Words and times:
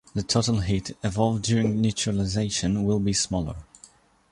The 0.15 0.23
total 0.23 0.61
heat 0.61 0.97
evolved 1.03 1.43
during 1.43 1.79
neutralization 1.79 2.85
will 2.85 2.97
be 2.97 3.13
smaller. 3.13 3.57